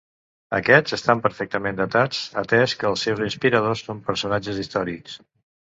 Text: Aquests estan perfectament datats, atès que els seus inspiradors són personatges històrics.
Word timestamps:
Aquests 0.59 0.95
estan 0.97 1.21
perfectament 1.25 1.77
datats, 1.83 2.23
atès 2.43 2.75
que 2.81 2.89
els 2.93 3.05
seus 3.09 3.23
inspiradors 3.29 3.87
són 3.91 4.03
personatges 4.11 4.67
històrics. 4.67 5.23